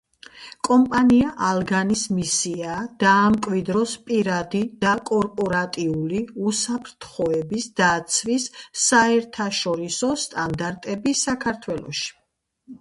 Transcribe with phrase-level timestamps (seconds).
[0.67, 8.47] კომპანია „ალგანის“ მისიაა დაამკვიდროს პირადი და კორპორატიული უსაფრთხოების დაცვის
[8.87, 12.11] საერთაშორისო სტანდარტები საქართველოში.